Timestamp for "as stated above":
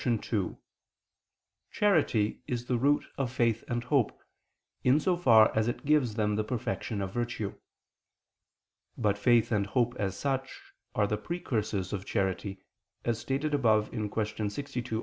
13.05-13.91